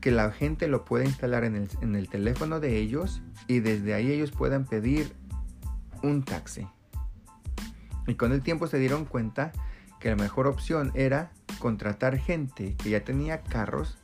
que 0.00 0.10
la 0.10 0.30
gente 0.30 0.68
lo 0.68 0.86
pueda 0.86 1.04
instalar 1.04 1.44
en 1.44 1.54
el, 1.94 2.08
teléfono 2.08 2.60
de 2.60 2.78
ellos 2.78 3.20
y 3.46 3.60
desde 3.60 3.92
ahí 3.92 4.10
ellos 4.10 4.30
puedan 4.30 4.64
pedir 4.64 5.12
un 6.02 6.24
taxi. 6.24 6.66
Y 8.06 8.14
con 8.14 8.32
el 8.32 8.40
tiempo 8.40 8.68
se 8.68 8.78
dieron 8.78 9.04
cuenta 9.04 9.52
que 10.00 10.08
la 10.08 10.16
mejor 10.16 10.46
opción 10.46 10.92
era 10.94 11.30
contratar 11.58 12.16
gente 12.16 12.74
que 12.76 12.88
ya 12.88 13.04
tenía 13.04 13.42
carros, 13.42 13.98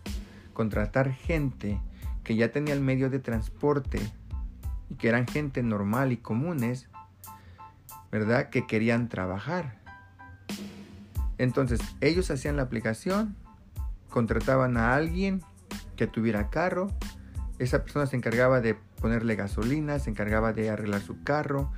contratar 0.52 1.11
gente 1.11 1.81
que 2.25 2.37
ya 2.37 2.50
tenía 2.50 2.75
el 2.75 2.81
medio 2.81 3.11
de 3.11 3.19
transporte 3.19 4.00
y 4.88 4.97
que 4.97 5.09
eran 5.09 5.26
gente 5.26 5.62
normal 5.62 6.12
y 6.12 6.16
comunes, 6.16 6.88
¿verdad? 8.11 8.50
Que 8.50 8.66
querían 8.66 9.09
trabajar. 9.09 9.78
Entonces 11.38 11.81
ellos 12.00 12.31
hacían 12.31 12.57
la 12.57 12.62
aplicación, 12.62 13.37
contrataban 14.11 14.76
a 14.76 14.95
alguien 14.95 15.43
que 15.97 16.07
tuviera 16.07 16.50
carro, 16.50 16.90
esa 17.59 17.83
persona 17.83 18.07
se 18.07 18.16
encargaba 18.16 18.61
de 18.61 18.75
ponerle 19.00 19.37
gasolina, 19.37 19.99
se 19.99 20.11
encargaba 20.11 20.52
de 20.52 20.71
arreglar 20.71 21.00
su 21.00 21.23
carro, 21.23 21.71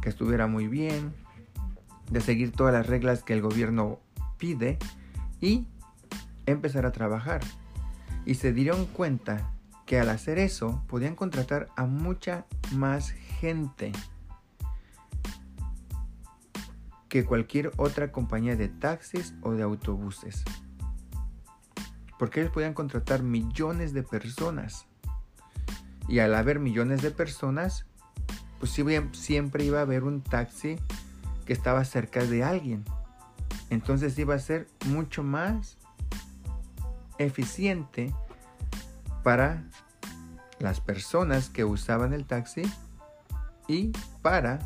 que 0.00 0.08
estuviera 0.08 0.46
muy 0.46 0.68
bien, 0.68 1.12
de 2.10 2.20
seguir 2.20 2.52
todas 2.52 2.72
las 2.72 2.86
reglas 2.86 3.22
que 3.22 3.34
el 3.34 3.42
gobierno 3.42 4.00
pide 4.38 4.78
y 5.40 5.66
empezar 6.46 6.86
a 6.86 6.92
trabajar. 6.92 7.40
Y 8.24 8.34
se 8.34 8.52
dieron 8.52 8.86
cuenta 8.86 9.52
que 9.86 9.98
al 9.98 10.08
hacer 10.08 10.38
eso 10.38 10.84
podían 10.86 11.16
contratar 11.16 11.68
a 11.76 11.86
mucha 11.86 12.46
más 12.72 13.10
gente 13.10 13.92
que 17.08 17.24
cualquier 17.24 17.72
otra 17.76 18.12
compañía 18.12 18.54
de 18.54 18.68
taxis 18.68 19.34
o 19.42 19.50
de 19.52 19.64
autobuses. 19.64 20.44
Porque 22.18 22.40
ellos 22.40 22.52
podían 22.52 22.72
contratar 22.72 23.22
millones 23.22 23.92
de 23.92 24.04
personas. 24.04 24.86
Y 26.08 26.20
al 26.20 26.34
haber 26.36 26.60
millones 26.60 27.02
de 27.02 27.10
personas, 27.10 27.86
pues 28.60 28.78
siempre 29.12 29.64
iba 29.64 29.78
a 29.80 29.82
haber 29.82 30.04
un 30.04 30.22
taxi 30.22 30.76
que 31.46 31.52
estaba 31.52 31.84
cerca 31.84 32.24
de 32.24 32.44
alguien. 32.44 32.84
Entonces 33.70 34.16
iba 34.18 34.36
a 34.36 34.38
ser 34.38 34.68
mucho 34.86 35.24
más 35.24 35.78
eficiente 37.20 38.12
para 39.22 39.64
las 40.58 40.80
personas 40.80 41.48
que 41.48 41.64
usaban 41.64 42.12
el 42.12 42.26
taxi 42.26 42.62
y 43.68 43.92
para 44.22 44.58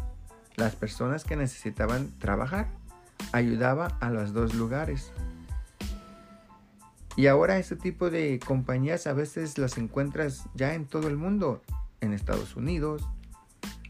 las 0.57 0.75
personas 0.77 1.25
que 1.25 1.37
necesitaban 1.37 2.11
trabajar. 2.19 2.69
Ayudaba 3.33 3.87
a 4.01 4.11
los 4.11 4.33
dos 4.33 4.55
lugares. 4.55 5.13
Y 7.17 7.29
ahora 7.29 7.59
ese 7.59 7.77
tipo 7.77 8.11
de 8.11 8.41
compañías 8.45 9.07
a 9.07 9.13
veces 9.13 9.59
las 9.59 9.79
encuentras 9.79 10.47
ya 10.55 10.75
en 10.75 10.87
todo 10.87 11.09
el 11.09 11.17
mundo. 11.17 11.63
En 12.01 12.13
Estados 12.13 12.57
Unidos. 12.57 13.07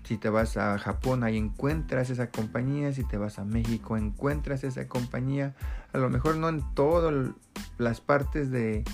Si 0.04 0.18
te 0.18 0.28
vas 0.28 0.56
a 0.56 0.78
Japón 0.78 1.24
ahí 1.24 1.36
encuentras 1.36 2.10
esa 2.10 2.30
compañía. 2.30 2.92
Si 2.92 3.04
te 3.04 3.16
vas 3.16 3.38
a 3.38 3.44
México 3.44 3.96
encuentras 3.96 4.62
esa 4.62 4.86
compañía. 4.86 5.54
A 5.92 5.98
lo 5.98 6.10
mejor 6.10 6.36
no 6.36 6.48
en 6.48 6.62
todas 6.74 7.32
las 7.78 8.00
partes 8.00 8.50
de, 8.50 8.84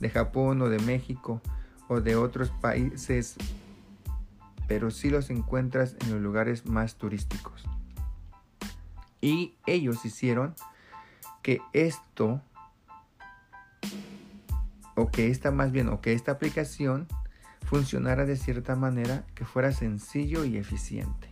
de 0.00 0.10
Japón 0.10 0.60
o 0.62 0.68
de 0.68 0.78
México 0.80 1.40
o 1.88 2.00
de 2.00 2.16
otros 2.16 2.50
países, 2.50 3.36
pero 4.66 4.90
sí 4.90 5.10
los 5.10 5.30
encuentras 5.30 5.96
en 6.00 6.12
los 6.12 6.20
lugares 6.20 6.66
más 6.66 6.96
turísticos. 6.96 7.64
Y 9.20 9.54
ellos 9.66 10.04
hicieron 10.04 10.54
que 11.42 11.60
esto, 11.72 12.42
o 14.96 15.10
que 15.10 15.30
esta 15.30 15.50
más 15.50 15.70
bien, 15.70 15.88
o 15.88 16.00
que 16.00 16.12
esta 16.12 16.32
aplicación 16.32 17.06
funcionara 17.66 18.24
de 18.24 18.36
cierta 18.36 18.76
manera 18.76 19.24
que 19.34 19.44
fuera 19.44 19.72
sencillo 19.72 20.44
y 20.44 20.56
eficiente. 20.56 21.28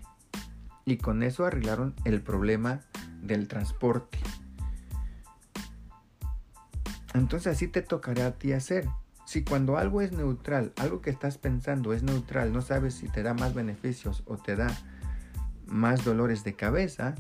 Y 0.84 0.98
con 0.98 1.22
eso 1.22 1.46
arreglaron 1.46 1.94
el 2.04 2.20
problema 2.20 2.80
del 3.22 3.48
transporte. 3.48 4.18
Entonces 7.14 7.54
así 7.54 7.68
te 7.68 7.80
tocará 7.80 8.26
a 8.26 8.32
ti 8.32 8.52
hacer. 8.52 8.88
Si 9.24 9.44
cuando 9.44 9.78
algo 9.78 10.02
es 10.02 10.12
neutral, 10.12 10.72
algo 10.76 11.00
que 11.00 11.10
estás 11.10 11.38
pensando 11.38 11.92
es 11.94 12.02
neutral, 12.02 12.52
no 12.52 12.60
sabes 12.60 12.94
si 12.94 13.08
te 13.08 13.22
da 13.22 13.32
más 13.32 13.54
beneficios 13.54 14.22
o 14.26 14.36
te 14.36 14.56
da 14.56 14.66
más 15.66 16.04
dolores 16.04 16.44
de 16.44 16.54
cabeza, 16.54 17.14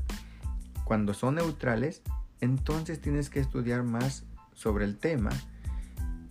cuando 0.84 1.14
son 1.14 1.36
neutrales, 1.36 2.02
entonces 2.40 3.00
tienes 3.00 3.30
que 3.30 3.40
estudiar 3.40 3.84
más 3.84 4.24
sobre 4.52 4.84
el 4.84 4.98
tema 4.98 5.30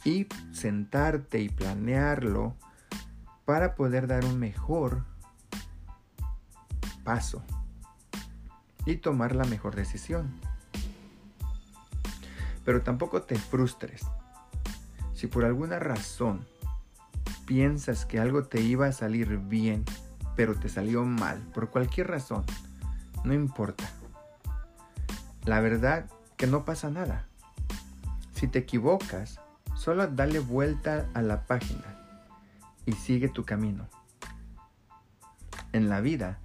y 0.03 0.27
sentarte 0.51 1.39
y 1.39 1.49
planearlo 1.49 2.55
para 3.45 3.75
poder 3.75 4.07
dar 4.07 4.25
un 4.25 4.39
mejor 4.39 5.03
paso 7.03 7.43
y 8.85 8.97
tomar 8.97 9.35
la 9.35 9.43
mejor 9.45 9.75
decisión. 9.75 10.31
Pero 12.65 12.81
tampoco 12.81 13.23
te 13.23 13.37
frustres. 13.37 14.05
Si 15.13 15.27
por 15.27 15.45
alguna 15.45 15.79
razón 15.79 16.45
piensas 17.45 18.05
que 18.05 18.19
algo 18.19 18.43
te 18.43 18.61
iba 18.61 18.87
a 18.87 18.93
salir 18.93 19.37
bien, 19.37 19.83
pero 20.35 20.55
te 20.55 20.69
salió 20.69 21.03
mal, 21.03 21.39
por 21.53 21.69
cualquier 21.69 22.07
razón, 22.07 22.45
no 23.23 23.33
importa. 23.33 23.89
La 25.45 25.59
verdad 25.59 26.09
que 26.37 26.47
no 26.47 26.63
pasa 26.63 26.89
nada. 26.89 27.27
Si 28.33 28.47
te 28.47 28.59
equivocas, 28.59 29.39
solo 29.75 30.07
dale 30.07 30.39
vuelta 30.39 31.07
a 31.13 31.21
la 31.21 31.45
página 31.45 32.02
y 32.85 32.93
sigue 32.93 33.29
tu 33.29 33.45
camino. 33.45 33.87
En 35.71 35.89
la 35.89 36.01
vida, 36.01 36.39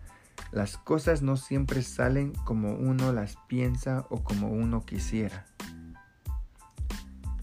las 0.50 0.78
cosas 0.78 1.22
no 1.22 1.36
siempre 1.36 1.82
salen 1.82 2.32
como 2.32 2.74
uno 2.74 3.12
las 3.12 3.36
piensa 3.48 4.06
o 4.08 4.22
como 4.22 4.48
uno 4.50 4.84
quisiera. 4.86 5.46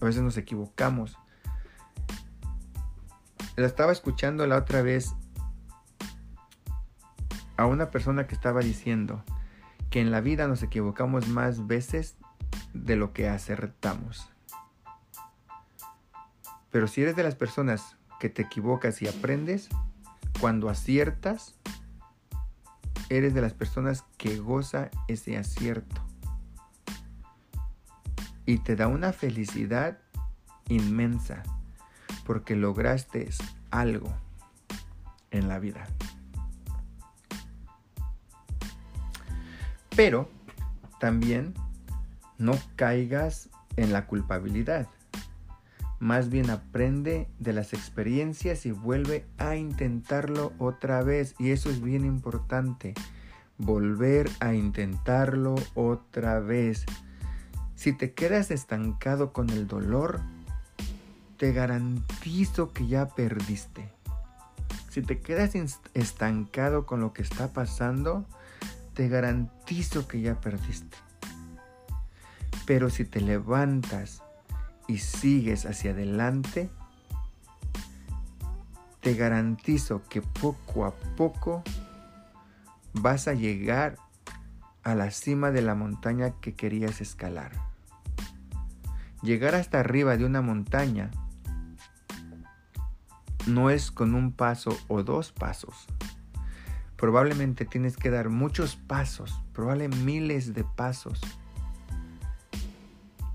A 0.00 0.04
veces 0.04 0.22
nos 0.22 0.36
equivocamos. 0.36 1.16
La 3.56 3.66
estaba 3.66 3.92
escuchando 3.92 4.46
la 4.46 4.56
otra 4.56 4.82
vez 4.82 5.14
a 7.56 7.66
una 7.66 7.90
persona 7.90 8.26
que 8.26 8.34
estaba 8.34 8.60
diciendo 8.60 9.22
que 9.90 10.00
en 10.00 10.10
la 10.10 10.20
vida 10.20 10.48
nos 10.48 10.62
equivocamos 10.62 11.28
más 11.28 11.66
veces 11.66 12.16
de 12.74 12.96
lo 12.96 13.12
que 13.12 13.28
acertamos. 13.28 14.28
Pero 16.70 16.88
si 16.88 17.02
eres 17.02 17.16
de 17.16 17.22
las 17.22 17.34
personas 17.34 17.96
que 18.20 18.28
te 18.28 18.42
equivocas 18.42 19.02
y 19.02 19.08
aprendes, 19.08 19.68
cuando 20.40 20.68
aciertas, 20.68 21.54
eres 23.08 23.34
de 23.34 23.40
las 23.40 23.54
personas 23.54 24.04
que 24.16 24.38
goza 24.38 24.90
ese 25.08 25.36
acierto 25.36 26.02
y 28.46 28.58
te 28.58 28.76
da 28.76 28.86
una 28.86 29.12
felicidad 29.12 29.98
inmensa 30.68 31.42
porque 32.24 32.56
lograste 32.56 33.28
algo 33.70 34.12
en 35.30 35.48
la 35.48 35.58
vida. 35.58 35.86
Pero 39.94 40.28
también 41.00 41.54
no 42.38 42.52
caigas 42.76 43.48
en 43.76 43.92
la 43.92 44.06
culpabilidad. 44.06 44.88
Más 45.98 46.28
bien 46.28 46.50
aprende 46.50 47.28
de 47.38 47.52
las 47.54 47.72
experiencias 47.72 48.66
y 48.66 48.70
vuelve 48.70 49.26
a 49.38 49.56
intentarlo 49.56 50.52
otra 50.58 51.02
vez. 51.02 51.34
Y 51.38 51.50
eso 51.50 51.70
es 51.70 51.80
bien 51.80 52.04
importante. 52.04 52.92
Volver 53.56 54.28
a 54.40 54.52
intentarlo 54.52 55.54
otra 55.74 56.40
vez. 56.40 56.84
Si 57.74 57.92
te 57.92 58.12
quedas 58.12 58.50
estancado 58.50 59.32
con 59.32 59.48
el 59.48 59.66
dolor, 59.66 60.20
te 61.38 61.52
garantizo 61.52 62.72
que 62.72 62.86
ya 62.86 63.08
perdiste. 63.08 63.90
Si 64.90 65.02
te 65.02 65.20
quedas 65.20 65.54
estancado 65.94 66.86
con 66.86 67.00
lo 67.00 67.12
que 67.12 67.22
está 67.22 67.52
pasando, 67.52 68.26
te 68.94 69.08
garantizo 69.08 70.08
que 70.08 70.20
ya 70.20 70.40
perdiste. 70.40 70.96
Pero 72.66 72.90
si 72.90 73.04
te 73.04 73.20
levantas 73.20 74.22
y 74.88 74.98
sigues 74.98 75.66
hacia 75.66 75.90
adelante, 75.90 76.70
te 79.00 79.14
garantizo 79.14 80.02
que 80.08 80.22
poco 80.22 80.84
a 80.84 80.94
poco 81.16 81.62
vas 82.92 83.28
a 83.28 83.34
llegar 83.34 83.96
a 84.82 84.94
la 84.94 85.10
cima 85.10 85.50
de 85.50 85.62
la 85.62 85.74
montaña 85.74 86.34
que 86.40 86.54
querías 86.54 87.00
escalar. 87.00 87.52
Llegar 89.22 89.54
hasta 89.54 89.80
arriba 89.80 90.16
de 90.16 90.24
una 90.24 90.42
montaña 90.42 91.10
no 93.46 93.70
es 93.70 93.90
con 93.90 94.14
un 94.14 94.32
paso 94.32 94.76
o 94.88 95.02
dos 95.02 95.32
pasos. 95.32 95.86
Probablemente 96.96 97.64
tienes 97.64 97.96
que 97.96 98.10
dar 98.10 98.28
muchos 98.28 98.76
pasos, 98.76 99.42
probablemente 99.52 100.04
miles 100.04 100.54
de 100.54 100.64
pasos. 100.64 101.20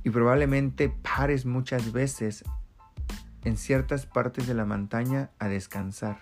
Y 0.03 0.09
probablemente 0.09 0.89
pares 0.89 1.45
muchas 1.45 1.91
veces 1.91 2.43
en 3.43 3.57
ciertas 3.57 4.05
partes 4.05 4.47
de 4.47 4.53
la 4.53 4.65
montaña 4.65 5.31
a 5.39 5.47
descansar. 5.47 6.19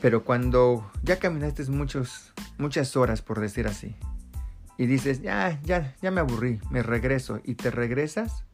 Pero 0.00 0.24
cuando 0.24 0.90
ya 1.02 1.18
caminaste 1.18 1.64
muchos, 1.70 2.32
muchas 2.58 2.96
horas, 2.96 3.22
por 3.22 3.40
decir 3.40 3.66
así, 3.66 3.96
y 4.78 4.86
dices, 4.86 5.22
ya, 5.22 5.60
ya, 5.62 5.94
ya 6.02 6.10
me 6.10 6.20
aburrí, 6.20 6.60
me 6.70 6.82
regreso, 6.82 7.40
y 7.44 7.54
te 7.54 7.70
regresas, 7.70 8.44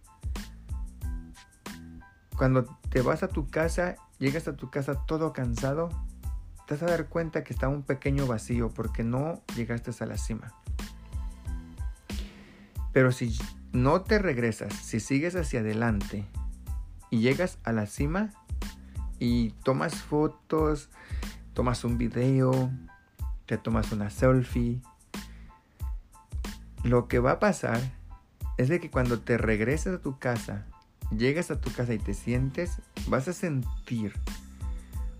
cuando 2.37 2.65
te 2.91 3.03
vas 3.03 3.23
a 3.23 3.29
tu 3.29 3.49
casa, 3.49 3.97
llegas 4.19 4.49
a 4.49 4.57
tu 4.57 4.71
casa 4.71 5.05
todo 5.07 5.33
cansado, 5.33 5.89
te 6.67 6.75
vas 6.75 6.83
a 6.85 6.87
dar 6.87 7.09
cuenta 7.09 7.45
que 7.45 7.53
está 7.53 7.69
un 7.69 7.83
pequeño 7.83 8.27
vacío 8.27 8.71
porque 8.71 9.03
no 9.05 9.43
llegaste 9.57 9.91
a 10.03 10.07
la 10.07 10.17
cima. 10.17 10.55
Pero 12.93 13.13
si 13.13 13.37
no 13.73 14.03
te 14.03 14.19
regresas, 14.19 14.75
si 14.75 15.01
sigues 15.01 15.35
hacia 15.37 15.61
adelante 15.61 16.27
y 17.11 17.21
llegas 17.21 17.59
a 17.65 17.73
la 17.73 17.87
cima 17.87 18.31
y 19.19 19.51
tomas 19.65 19.95
fotos, 19.95 20.91
tomas 21.55 21.85
un 21.85 21.99
video, 21.99 22.71
te 23.47 23.59
tomas 23.59 23.93
una 23.93 24.11
selfie, 24.11 24.81
lo 26.85 27.09
que 27.09 27.19
va 27.19 27.33
a 27.33 27.39
pasar 27.39 27.81
es 28.59 28.69
de 28.69 28.81
que 28.81 28.91
cuando 28.91 29.21
te 29.21 29.39
regreses 29.39 29.95
a 29.95 30.01
tu 30.01 30.19
casa, 30.19 30.67
llegas 31.17 31.51
a 31.51 31.61
tu 31.61 31.73
casa 31.73 31.95
y 31.95 31.99
te 31.99 32.15
sientes, 32.15 32.79
vas 33.07 33.29
a 33.29 33.33
sentir 33.33 34.13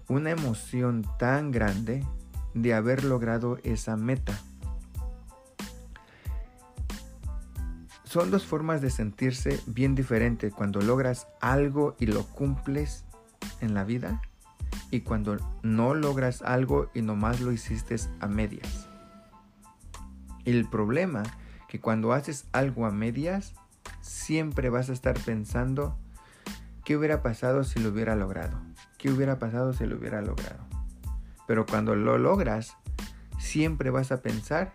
una 0.09 0.31
emoción 0.31 1.07
tan 1.19 1.51
grande 1.51 2.05
de 2.55 2.75
haber 2.75 3.05
logrado 3.05 3.59
esa 3.63 3.97
meta. 3.97 4.39
Son 8.13 8.31
dos 8.31 8.45
formas 8.45 8.83
de 8.83 8.91
sentirse 8.91 9.59
bien 9.65 9.95
diferentes 9.95 10.53
cuando 10.53 10.83
logras 10.83 11.29
algo 11.41 11.97
y 11.99 12.05
lo 12.05 12.27
cumples 12.27 13.07
en 13.63 13.73
la 13.73 13.85
vida 13.85 14.21
y 14.91 15.01
cuando 15.01 15.39
no 15.63 15.95
logras 15.95 16.43
algo 16.43 16.91
y 16.93 17.01
nomás 17.01 17.41
lo 17.41 17.53
hiciste 17.53 17.97
a 18.21 18.27
medias. 18.27 18.87
El 20.45 20.69
problema 20.69 21.23
que 21.71 21.81
cuando 21.81 22.13
haces 22.13 22.45
algo 22.53 22.85
a 22.85 22.91
medias, 22.91 23.55
siempre 24.03 24.69
vas 24.69 24.91
a 24.91 24.93
estar 24.93 25.19
pensando 25.19 25.97
qué 26.85 26.99
hubiera 26.99 27.23
pasado 27.23 27.65
si 27.65 27.81
lo 27.81 27.89
hubiera 27.89 28.15
logrado, 28.15 28.61
qué 28.99 29.11
hubiera 29.11 29.39
pasado 29.39 29.73
si 29.73 29.87
lo 29.87 29.97
hubiera 29.97 30.21
logrado. 30.21 30.63
Pero 31.47 31.65
cuando 31.65 31.97
lo 31.97 32.19
logras, 32.19 32.77
siempre 33.39 33.89
vas 33.89 34.13
a 34.13 34.21
pensar, 34.21 34.75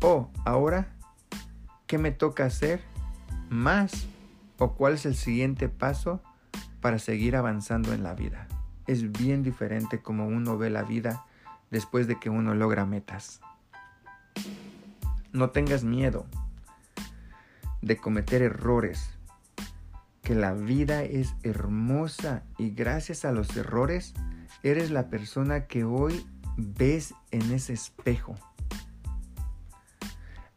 oh, 0.00 0.30
ahora, 0.44 0.93
¿qué 1.86 1.98
me 1.98 2.10
toca 2.10 2.46
hacer 2.46 2.80
más? 3.48 4.06
¿O 4.58 4.74
cuál 4.74 4.94
es 4.94 5.06
el 5.06 5.14
siguiente 5.14 5.68
paso 5.68 6.22
para 6.80 6.98
seguir 6.98 7.36
avanzando 7.36 7.92
en 7.92 8.02
la 8.02 8.14
vida? 8.14 8.48
Es 8.86 9.12
bien 9.12 9.42
diferente 9.42 10.00
como 10.00 10.26
uno 10.26 10.58
ve 10.58 10.70
la 10.70 10.82
vida 10.82 11.24
después 11.70 12.06
de 12.06 12.18
que 12.18 12.30
uno 12.30 12.54
logra 12.54 12.86
metas. 12.86 13.40
No 15.32 15.50
tengas 15.50 15.84
miedo 15.84 16.26
de 17.82 17.96
cometer 17.96 18.42
errores. 18.42 19.10
que 20.22 20.34
la 20.34 20.54
vida 20.54 21.02
es 21.02 21.34
hermosa 21.42 22.44
y 22.56 22.70
gracias 22.70 23.26
a 23.26 23.32
los 23.32 23.54
errores 23.58 24.14
eres 24.62 24.90
la 24.90 25.10
persona 25.10 25.66
que 25.66 25.84
hoy 25.84 26.26
ves 26.56 27.12
en 27.30 27.52
ese 27.52 27.74
espejo. 27.74 28.34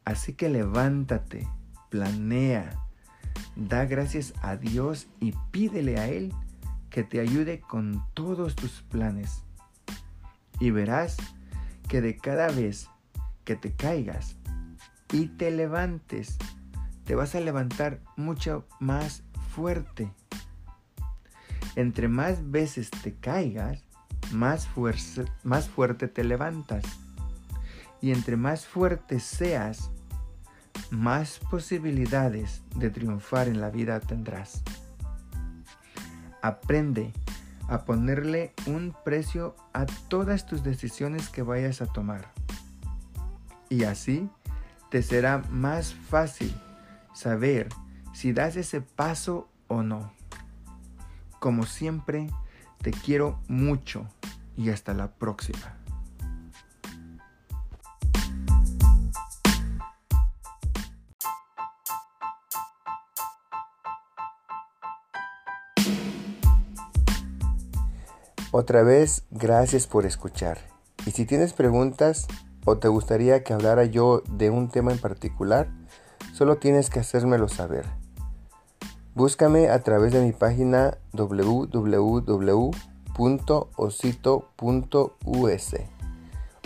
Así 0.07 0.31
que 0.31 0.47
levántate, 0.47 1.49
planea, 1.89 2.79
da 3.57 3.83
gracias 3.83 4.33
a 4.41 4.55
Dios 4.55 5.09
y 5.19 5.33
pídele 5.51 5.99
a 5.99 6.07
Él 6.07 6.33
que 6.89 7.03
te 7.03 7.19
ayude 7.19 7.59
con 7.59 8.01
todos 8.13 8.55
tus 8.55 8.83
planes. 8.83 9.43
Y 10.61 10.71
verás 10.71 11.17
que 11.89 11.99
de 11.99 12.15
cada 12.15 12.47
vez 12.47 12.89
que 13.43 13.57
te 13.57 13.73
caigas 13.73 14.37
y 15.11 15.27
te 15.27 15.51
levantes, 15.51 16.37
te 17.03 17.13
vas 17.15 17.35
a 17.35 17.41
levantar 17.41 17.99
mucho 18.15 18.65
más 18.79 19.23
fuerte. 19.53 20.09
Entre 21.75 22.07
más 22.07 22.49
veces 22.49 22.91
te 22.91 23.13
caigas, 23.15 23.83
más, 24.31 24.69
más 25.43 25.67
fuerte 25.67 26.07
te 26.07 26.23
levantas. 26.23 26.85
Y 27.99 28.13
entre 28.13 28.37
más 28.37 28.65
fuerte 28.65 29.19
seas, 29.19 29.91
más 30.91 31.39
posibilidades 31.51 32.61
de 32.75 32.89
triunfar 32.89 33.47
en 33.47 33.61
la 33.61 33.69
vida 33.69 33.99
tendrás. 33.99 34.63
Aprende 36.41 37.13
a 37.67 37.83
ponerle 37.83 38.53
un 38.65 38.95
precio 39.03 39.55
a 39.73 39.85
todas 39.85 40.45
tus 40.45 40.63
decisiones 40.63 41.29
que 41.29 41.41
vayas 41.41 41.81
a 41.81 41.87
tomar. 41.87 42.31
Y 43.69 43.83
así 43.83 44.29
te 44.89 45.03
será 45.03 45.43
más 45.49 45.93
fácil 45.93 46.53
saber 47.13 47.67
si 48.13 48.31
das 48.31 48.55
ese 48.55 48.81
paso 48.81 49.49
o 49.67 49.83
no. 49.83 50.13
Como 51.39 51.65
siempre, 51.65 52.29
te 52.81 52.91
quiero 52.91 53.39
mucho 53.47 54.07
y 54.55 54.69
hasta 54.69 54.93
la 54.93 55.11
próxima. 55.11 55.76
Otra 68.59 68.81
vez, 68.81 69.21
gracias 69.29 69.85
por 69.85 70.07
escuchar. 70.07 70.57
Y 71.05 71.11
si 71.11 71.27
tienes 71.27 71.53
preguntas 71.53 72.25
o 72.65 72.79
te 72.79 72.87
gustaría 72.87 73.43
que 73.43 73.53
hablara 73.53 73.85
yo 73.85 74.23
de 74.31 74.49
un 74.49 74.69
tema 74.69 74.91
en 74.91 74.97
particular, 74.97 75.69
solo 76.33 76.57
tienes 76.57 76.89
que 76.89 76.99
hacérmelo 76.99 77.49
saber. 77.49 77.85
Búscame 79.13 79.69
a 79.69 79.77
través 79.83 80.11
de 80.11 80.23
mi 80.23 80.31
página 80.31 80.97
www.osito.us 81.13 82.15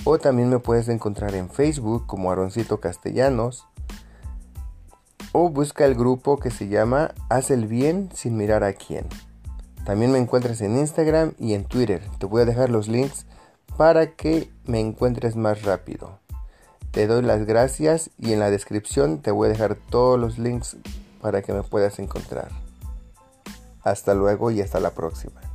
o 0.06 0.18
también 0.18 0.50
me 0.50 0.60
puedes 0.60 0.88
encontrar 0.88 1.36
en 1.36 1.50
Facebook 1.50 2.08
como 2.08 2.32
Aroncito 2.32 2.80
Castellanos 2.80 3.68
o 5.34 5.50
busca 5.50 5.84
el 5.84 5.96
grupo 5.96 6.38
que 6.38 6.52
se 6.52 6.70
llama 6.70 7.14
Haz 7.28 7.52
el 7.52 7.68
bien 7.68 8.08
sin 8.14 8.38
mirar 8.38 8.64
a 8.64 8.72
quién. 8.72 9.10
También 9.86 10.12
me 10.12 10.20
encuentras 10.20 10.62
en 10.62 10.78
Instagram 10.78 11.34
y 11.40 11.54
en 11.54 11.66
Twitter. 11.66 12.02
Te 12.20 12.26
voy 12.26 12.44
a 12.44 12.46
dejar 12.46 12.70
los 12.70 12.88
links 12.88 13.26
para 13.78 14.16
que 14.16 14.50
me 14.66 14.80
encuentres 14.80 15.36
más 15.36 15.64
rápido. 15.64 16.20
Te 16.92 17.08
doy 17.08 17.24
las 17.24 17.46
gracias 17.46 18.10
y 18.20 18.34
en 18.34 18.40
la 18.40 18.52
descripción 18.52 19.22
te 19.22 19.32
voy 19.32 19.48
a 19.48 19.52
dejar 19.52 19.76
todos 19.76 20.20
los 20.20 20.38
links 20.38 20.78
para 21.22 21.42
que 21.42 21.54
me 21.54 21.64
puedas 21.64 22.00
encontrar. 22.00 22.50
Hasta 23.82 24.14
luego 24.14 24.52
y 24.52 24.62
hasta 24.62 24.80
la 24.80 24.92
próxima. 24.92 25.51